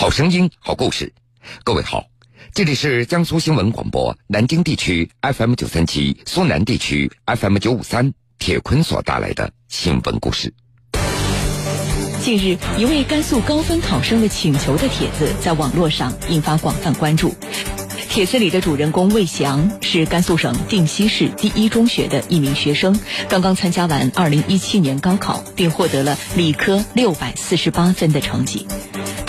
[0.00, 1.12] 好声音，好故事。
[1.62, 2.06] 各位好，
[2.54, 8.14] 这里是江苏新闻广播南京地区 FM 九三七、苏南地区 FM 九五三。
[8.38, 10.54] 铁坤所带来的新闻故事。
[12.22, 17.34] 近日，一位甘肃高分考生的请求的帖子在网络上引发广泛关注。
[18.08, 22.98] 帖子里的主人公魏翔是甘肃省定西市第一中学的一名学生，
[23.28, 28.66] 刚刚参加完2017年高考，并获得了理科648分的成绩。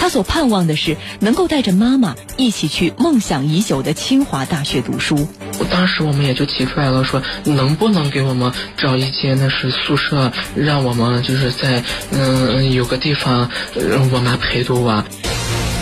[0.01, 5.27] 他所盼望的是能够带着妈妈一起去梦想已久的清华大学读书。
[5.69, 15.05] 当时我们也就提出来了，说能不能给我们找一间那是宿舍，让我们就是在嗯有个地方让我妈陪读啊。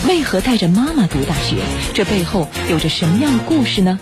[0.05, 1.55] 为何带着妈妈读大学？
[1.93, 3.97] 这背后有着什么样的故事呢？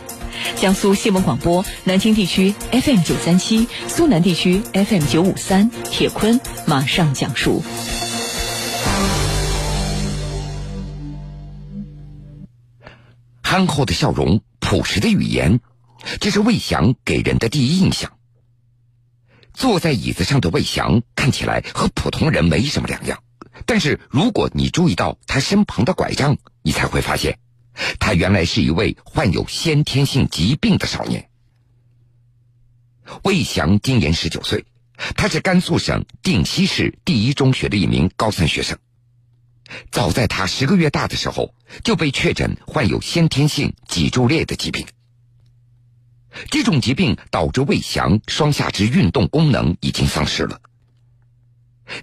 [0.56, 7.64] 江苏新闻广播南京地区 FM 九三七，苏南地区 FM 九五三，铁坤马上讲述。
[13.58, 15.62] 憨厚的笑容，朴实的语言，
[16.20, 18.16] 这是魏翔给人的第一印象。
[19.52, 23.18] 坐在椅子上的魏翔看起来和普通人没什么两样，
[23.66, 27.40] 但是如果你注意到他身旁的拐杖，你才会发现，
[28.00, 31.28] 他原来是一位患有先天性疾病的少年。
[33.24, 34.66] 魏翔今年十九岁，
[35.16, 38.78] 他是甘肃省定西市第一中学的一名高三学生。
[39.92, 44.86] 早在他十个月大的时候，就被确诊患有先天性脊柱裂的疾病。
[46.50, 50.62] 这种疾病导致魏翔双下肢运动功能已经丧失了。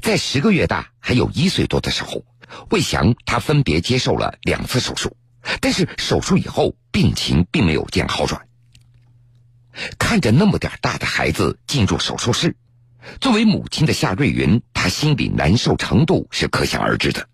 [0.01, 2.25] 在十个月大还有一岁多的时候，
[2.71, 5.17] 魏翔他分别接受了两次手术，
[5.61, 8.47] 但是手术以后病情并没有见好转。
[9.99, 12.57] 看着那么点大的孩子进入手术室，
[13.21, 17.29] 作为母亲的夏瑞云，她心里难受程度是可想而知的。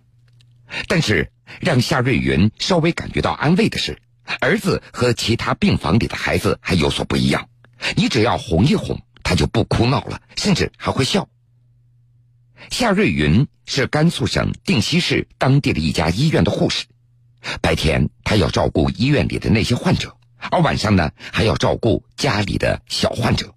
[0.88, 3.98] 但是让夏瑞云稍微感觉到安慰的是，
[4.40, 7.48] 儿子和其他病房里的孩子还有所不一样。
[7.97, 11.28] 你只要哄一哄，他就不哭闹了，甚至还会笑。
[12.70, 16.84] 夏瑞云是甘肃省定西市当地的一家医院的护士，
[17.62, 20.16] 白天她要照顾医院里的那些患者，
[20.50, 23.54] 而晚上呢还要照顾家里的小患者。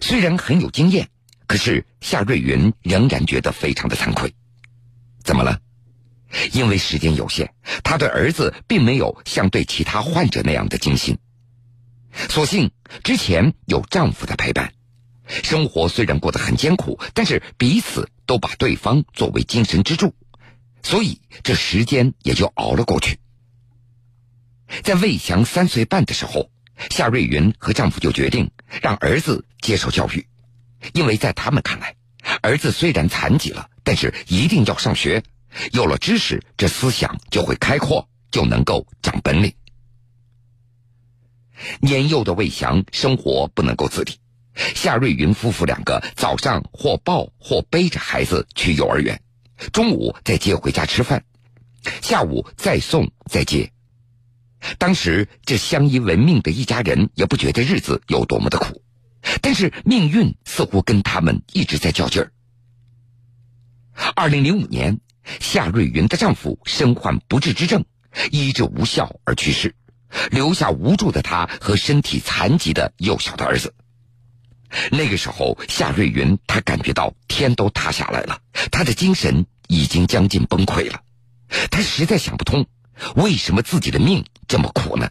[0.00, 1.08] 虽然很有经验，
[1.46, 4.32] 可是夏瑞云仍然觉得非常的惭愧。
[5.24, 5.60] 怎么了？
[6.52, 7.52] 因为时间有限，
[7.82, 11.18] 他对儿子并没有像对其他患者那样的精心。
[12.28, 12.70] 所幸
[13.02, 14.72] 之前有丈夫的陪伴，
[15.26, 20.14] 生活虽然过得很艰苦，但是彼此都把对方作为精神支柱，
[20.82, 23.18] 所以这时间也就熬了过去。
[24.82, 26.50] 在魏翔三岁半的时候，
[26.90, 28.50] 夏瑞云和丈夫就决定
[28.82, 30.26] 让儿子接受教育，
[30.92, 31.96] 因为在他们看来，
[32.42, 35.22] 儿子虽然残疾了，但是一定要上学。
[35.72, 39.52] 有了知识，这思想就会开阔，就能够长本领。
[41.80, 44.12] 年幼的魏翔生活不能够自理，
[44.54, 49.20] 夏瑞云夫妇两个早上或抱或背着孩子去幼儿园，
[49.72, 51.24] 中午再接回家吃饭，
[52.00, 53.72] 下午再送再接。
[54.78, 58.82] 当时这相依为命的一家人也不觉得日子有多么的苦，
[59.42, 62.32] 但是命运似乎跟他们一直在较劲儿。
[64.14, 65.00] 二零零五年。
[65.40, 67.84] 夏瑞云的丈夫身患不治之症，
[68.30, 69.74] 医治无效而去世，
[70.30, 73.74] 留下无助的她和身体残疾的幼小的儿子。
[74.90, 78.40] 那个时候，夏瑞云她感觉到天都塌下来了，
[78.70, 81.00] 她的精神已经将近崩溃了。
[81.70, 82.66] 她实在想不通，
[83.16, 85.10] 为什么自己的命这么苦呢？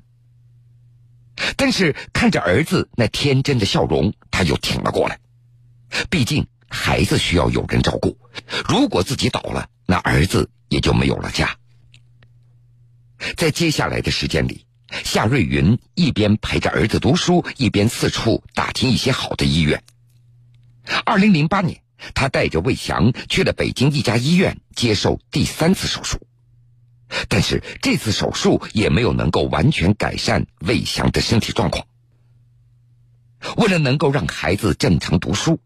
[1.55, 5.19] 但是看着儿子那天真的笑容，她又挺了过来。
[6.09, 8.17] 毕竟孩子需要有人照顾，
[8.67, 9.69] 如果自己倒了。
[9.89, 11.57] 那儿子也就没有了家。
[13.37, 14.65] 在接下来的时间里，
[15.05, 19.81] 夏瑞云一边陪着儿子读书，一边四处打听一些好的医院。
[21.05, 21.81] 二零零八年，
[22.13, 26.19] 他带着魏翔去了北京一家医院接受第三次手术，
[27.29, 31.87] 但是这次手术也没有能够完全改善魏翔的身体状况。
[33.55, 35.61] 为了能够让孩子正常读书，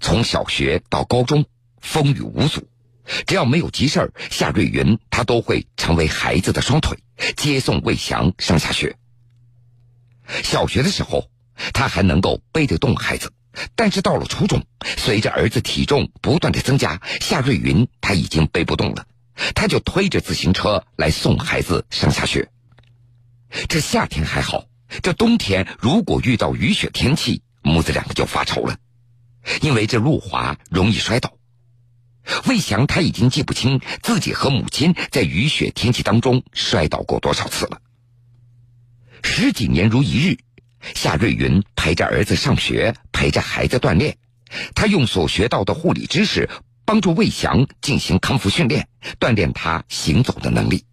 [0.00, 1.44] 从小学到高中，
[1.80, 2.68] 风雨无阻。
[3.26, 6.98] 只要没有急事儿，夏瑞云她都会成为孩子的双腿，
[7.36, 8.96] 接送魏翔上下学。
[10.42, 11.30] 小学的时候，
[11.72, 13.32] 他还能够背得动孩子，
[13.74, 14.62] 但是到了初中，
[14.98, 19.06] 随着儿子体重不断的增加，夏瑞云他已经背不动了，
[19.54, 22.50] 他就推着自行车来送孩子上下学。
[23.68, 24.66] 这夏天还好，
[25.02, 28.76] 这冬天如果遇到雨雪天气，母子两个就发愁了，
[29.62, 31.34] 因为这路滑，容易摔倒。
[32.46, 37.80] 魏翔他已经记不清自己和母亲在雨雪天气当中摔倒过多少次了。
[39.22, 40.38] 十几年如一日，
[40.94, 44.18] 夏瑞云陪着儿子上学，陪着孩子锻炼。
[44.74, 46.48] 他用所学到的护理知识，
[46.84, 50.84] 帮助魏翔进行康复训练，锻炼他行走的能力。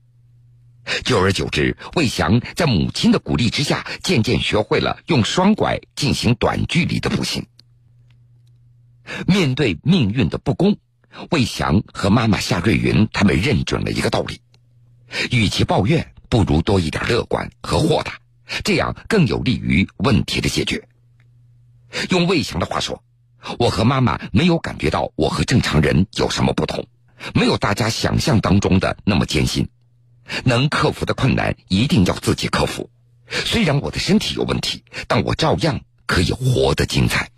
[1.04, 7.46] 久而久之，魏翔在母亲的鼓励之下，渐渐学会了用双拐进行短距离的步行。
[9.28, 10.78] 面对命运的不公，
[11.32, 14.42] 魏翔和妈妈夏瑞云他们认准了一个道理：
[15.32, 18.20] 与其抱怨，不如多一点乐观和豁达，
[18.64, 20.88] 这样更有利于问题的解决。
[22.10, 23.02] 用魏翔的话说。
[23.60, 26.88] 我和妈妈没有感觉到我和正常人有什么不同，
[27.36, 29.70] 没有大家想象当中的那么艰辛。
[30.46, 32.90] 能克服的困难一定要自己克服。
[33.30, 37.30] 虽然我的身体有问题，但我照样可以活得精彩。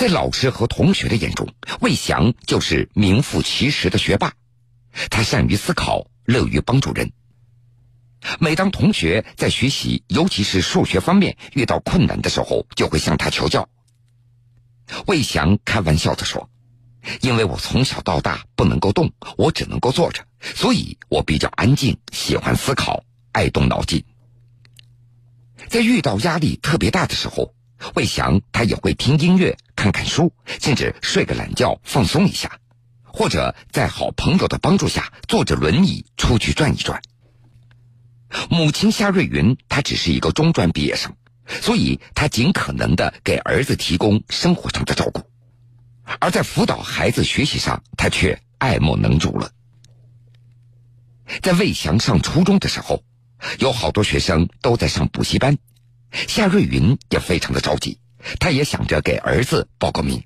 [0.00, 1.46] 在老师和同学的眼中，
[1.80, 4.32] 魏翔就是名副其实的学霸。
[5.10, 7.12] 他善于思考，乐于帮助人。
[8.38, 13.68] 每当同学在学习，尤其是数学方面遇到困难的时候，就会向他求教。
[15.06, 16.48] 魏翔开玩笑的说
[17.20, 24.02] ：“因为我从小到大不能够动，我只能够坐着，所以我比较安静，喜欢思考，爱动脑筋。
[25.68, 27.54] 在遇到压力特别大的时候，
[27.94, 30.30] 魏翔他也会听音乐、看看书，
[30.60, 32.60] 甚至睡个懒觉放松一下，
[33.02, 37.00] 或者在好朋友的帮助下坐着轮椅出去转一转。”
[38.50, 41.16] 母亲夏瑞云，她只是一个中专毕业生，
[41.62, 45.22] 所以她尽可能的给儿子提供生活上的照顾，
[46.18, 49.50] 而在辅导孩子学习上，她却爱莫能助了。
[51.40, 53.02] 在魏翔上初中的时候，
[53.58, 55.56] 有好多学生都在上补习班，
[56.12, 57.98] 夏瑞云也非常的着急，
[58.38, 60.24] 他也想着给儿子报个名，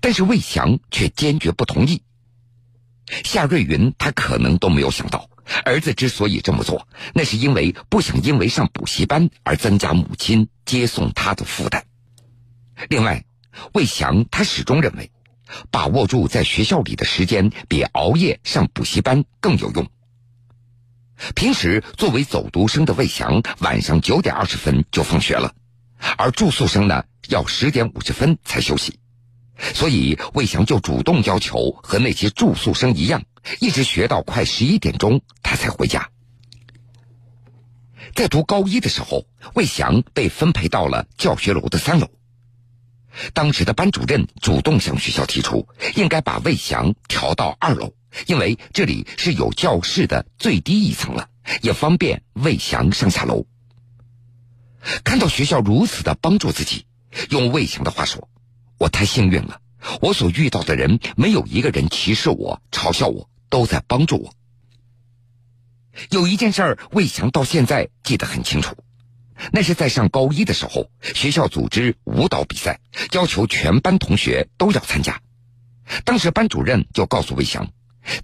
[0.00, 2.02] 但是魏翔却坚决不同意。
[3.24, 5.30] 夏瑞云她可能都没有想到。
[5.64, 11.86] 儿子之所以这么做，那是因为不想因为上补习班而增加母亲接送他的负担。
[12.88, 13.24] 另外，
[13.72, 15.12] 魏翔他始终认为，
[15.70, 19.88] 把握住在学校里的时间比熬夜上补习班更有用。
[21.36, 25.54] 平时作为走读生的魏翔，晚上九点二十分就放学了，
[26.16, 28.98] 而住宿生呢要十点五十分才休息，
[29.74, 33.22] 所以魏翔就主动要求和那些住宿生一样。
[33.60, 36.10] 一直学到快十一点钟，他才回家。
[38.14, 42.08] 在读高一的时候，魏翔被分配到了教学楼的三楼。
[43.34, 47.94] 当时的班主任主动向学校提出，应该把魏翔调到二楼，
[48.26, 51.28] 因为这里是有教室的最低一层了，
[51.62, 53.46] 也方便魏翔上下楼。
[55.04, 56.86] 看到学校如此的帮助自己，
[57.30, 58.28] 用魏翔的话说
[58.78, 59.60] ：“我太幸运了，
[60.00, 64.34] 我所遇到的人没有一个人歧视我、嘲笑我。”都在帮助我。
[66.10, 68.76] 有一件事儿，魏翔到现在记得很清楚，
[69.52, 72.80] 那是在上高一的时候，学校组织舞蹈比赛，
[73.12, 75.22] 要求全班同学都要参加。
[76.04, 77.70] 当时班主任就告诉魏翔，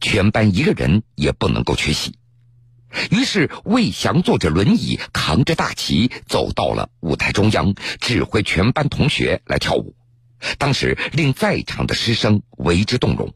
[0.00, 2.18] 全班一个人也不能够缺席。
[3.10, 9.96] 于是魏翔坐着轮椅，扛着大旗，走到了舞台中央，指挥全班同学来跳舞。
[10.58, 13.32] 当时令在场的师生为之动容。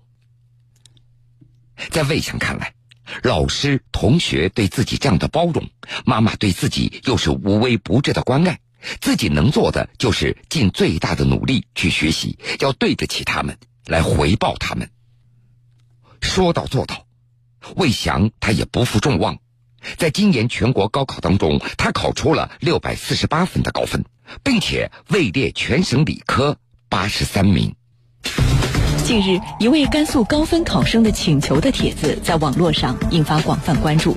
[1.91, 2.75] 在魏翔看来，
[3.23, 5.69] 老师、同学对自己这样的包容，
[6.05, 8.59] 妈妈对自己又是无微不至的关爱，
[9.01, 14.91] 自己能做的就是尽最大的努力去学习，要对得起他们，来回报他们。
[16.21, 17.07] 说到做到，
[17.77, 19.39] 魏翔他也不负众望，
[19.97, 24.05] 在今年全国高考当中，他考出了六百四十八分的高分，
[24.43, 27.75] 并且位列全省理科八十三名。
[29.07, 34.17] 近日，一位甘肃高分考生的请求的帖子在网络上引发广泛关注。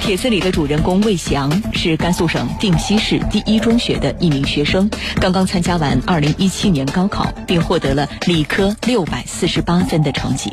[0.00, 10.48] 帖子里的主人公魏翔是甘肃省定西市第一中学的一名学生，刚刚参加完2017年高考，并获得了理科648分的成绩。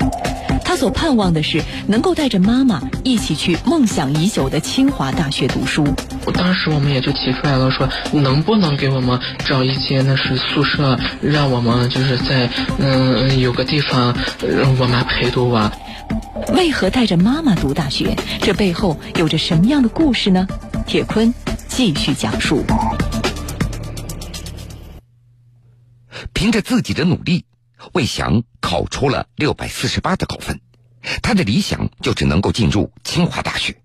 [0.65, 5.85] 他所盼望的是能够带着妈妈一起去梦想已久的清华大学读书。
[6.33, 12.49] 当时我们也就提出来了，说能不能给我们找一间那是宿舍，让我们就是在
[12.79, 15.71] 嗯有个地方让我妈陪读啊。
[16.53, 18.15] 为何带着妈妈读大学？
[18.41, 20.47] 这背后有着什么样的故事呢？
[20.85, 21.33] 铁坤
[21.67, 22.65] 继续讲述。
[26.33, 27.45] 凭着自己的努力。
[27.93, 30.61] 魏翔考出了六百四十八的高分，
[31.23, 33.75] 他的理想就是能够进入清华大学。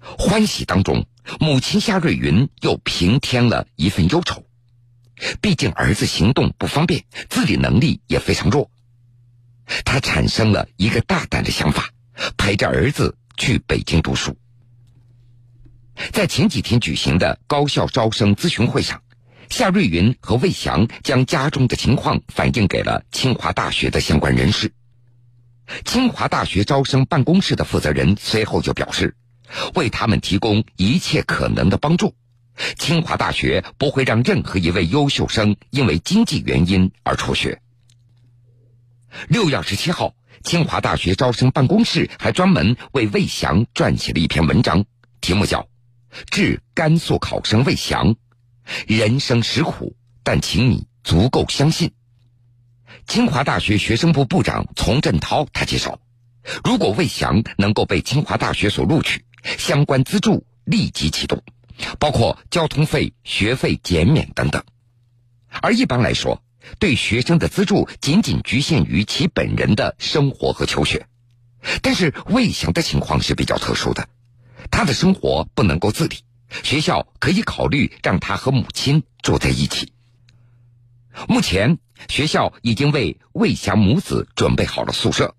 [0.00, 1.04] 欢喜当中，
[1.40, 4.44] 母亲夏瑞云又平添了一份忧愁。
[5.40, 8.70] 毕竟儿子行动不方便，自理能力也非常弱。
[9.84, 11.90] 他产生了一个大胆的想法，
[12.36, 14.36] 陪着儿子去北京读书。
[16.12, 19.02] 在前几天举行的高校招生咨询会上，
[19.48, 24.72] 夏瑞云和魏翔将家中的情况反映给了清华大学的相关人士。
[25.84, 29.16] 清华大学招生办公室的负责人随后就表示，
[29.74, 32.14] 为他们提供一切可能的帮助。
[32.78, 37.60] 清华大学不会让任何一位优秀生因为经济原因而辍学。
[39.28, 44.86] 六月二十七号，清华大学招生办公室还专门为魏翔撰写了一篇文章，
[45.20, 45.60] 题目叫
[46.30, 48.14] 《致甘肃考生魏翔》，
[48.86, 51.92] 人生实苦，但请你足够相信。
[53.06, 56.00] 清华大学学生部部长丛振涛他介绍，
[56.64, 59.25] 如果魏翔能够被清华大学所录取，
[59.58, 61.42] 相关资助立即启动。
[61.98, 64.64] 包括交通费、学费减免等等，
[65.60, 66.42] 而一般来说，
[66.78, 71.06] 对学生的资助仅仅局限于其本人的生活和求学。
[71.82, 74.08] 但是魏翔的情况是比较特殊的，
[74.70, 76.16] 他的生活不能够自理，
[76.62, 79.92] 学校可以考虑让他和母亲住在一起。
[81.28, 81.76] 目前
[82.08, 85.35] 学校已经为魏翔母子准备好了宿舍，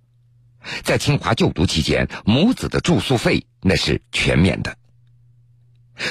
[0.84, 4.78] 在清华就读期间，母子的住宿费那是全免的。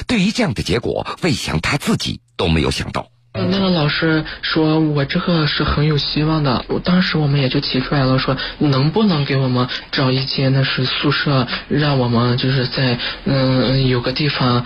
[0.05, 3.09] 对于这样的结果，魏翔他自己都没有想到。
[3.49, 14.65] 那个老师说我这个是很有希望的，我当时我们也就提出来了，说能不能给我们找一间那是宿舍，让我们就是在嗯有个地方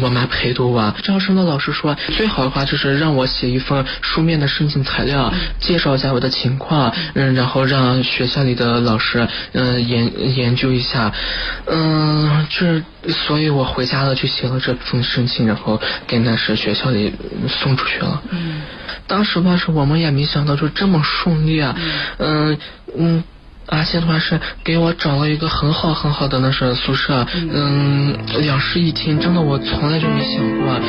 [0.00, 0.94] 我们陪读啊。
[1.02, 11.12] 招生的老师说，最好的话就是让我写一份书面的申请材料，介绍一下我的情况，嗯，然后让学校里的老师嗯研研究一下，
[11.66, 17.12] 嗯，这所以我回家了就写了这份申请，然后给那是学校里
[17.48, 18.01] 送出去。
[18.30, 18.62] 嗯，
[19.06, 21.76] 当时吧是我们也没想到就这么顺利啊，
[22.18, 22.58] 嗯
[22.96, 23.24] 嗯，
[23.66, 30.80] 而且的话是给我找了一个很好很好的那是宿舍，嗯，两室一厅，真的我从来就没想过。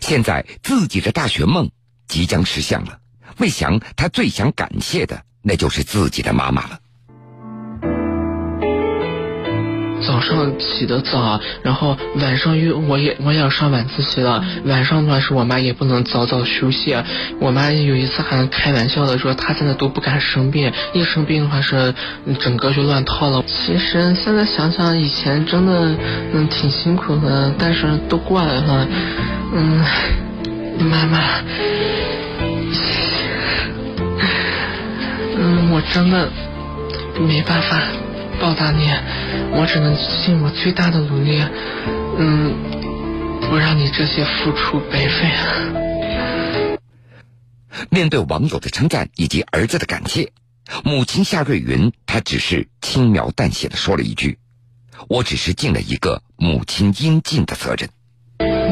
[0.00, 1.70] 现在自己的大学梦
[2.06, 2.98] 即将实现了，
[3.38, 6.78] 魏翔他最想感谢的那就是自己的妈妈了。
[10.06, 14.44] 早上起得早，然后晚上又我也我也要上晚自习了。
[14.64, 16.96] 晚上的话是我妈也不能早早休息。
[17.40, 21.94] 我妈有一次还开玩笑的说，她现在都不敢生病，一生病的话是
[22.40, 23.44] 整个就乱套了。
[23.46, 25.94] 其实现在想想，以前真的
[26.32, 28.86] 嗯挺辛苦的，但是都过来了。
[29.54, 29.84] 嗯，
[30.90, 31.18] 妈妈，
[35.38, 36.28] 嗯，我真的
[37.20, 37.80] 没办法。
[38.42, 38.90] 报答你，
[39.52, 39.96] 我只能
[40.26, 41.40] 尽我最大的努力，
[42.18, 42.52] 嗯，
[43.48, 45.30] 不让你这些付出白费。
[47.88, 50.32] 面对网友的称赞以及儿子的感谢，
[50.82, 54.40] 母亲夏瑞云她只是轻描淡写的说了一句
[55.08, 57.88] ：“我只是尽了一个母亲应尽的责任。”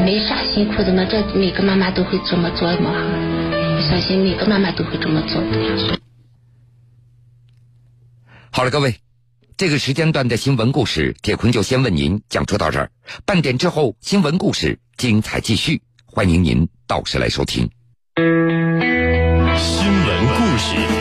[0.03, 5.97] 没啥辛苦的嘛，这每个妈妈都会这么做嘛，我相信每个妈妈都会这么做的。
[8.51, 8.95] 好了，各位。
[9.61, 12.89] 这个时间段的新闻故事，铁坤就先为您讲述到这儿。
[13.27, 17.69] 半点之后，新闻故事精彩继续，欢迎您到时来收听。
[18.15, 21.00] 新闻故事。